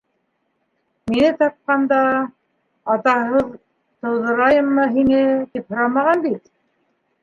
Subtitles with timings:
[1.11, 1.99] -Мине тапҡанда...
[2.95, 6.57] атаһыҙ тыуҙырайыммы һине, тип һорамаған бит!